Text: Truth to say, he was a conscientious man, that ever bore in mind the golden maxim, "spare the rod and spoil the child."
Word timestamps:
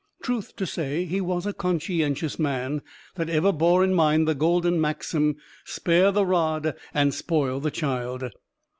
Truth 0.23 0.55
to 0.55 0.65
say, 0.65 1.05
he 1.05 1.21
was 1.21 1.45
a 1.45 1.53
conscientious 1.53 2.39
man, 2.39 2.81
that 3.17 3.29
ever 3.29 3.51
bore 3.53 3.83
in 3.83 3.93
mind 3.93 4.27
the 4.27 4.33
golden 4.33 4.81
maxim, 4.81 5.35
"spare 5.63 6.11
the 6.11 6.25
rod 6.25 6.73
and 6.91 7.13
spoil 7.13 7.59
the 7.59 7.69
child." 7.69 8.31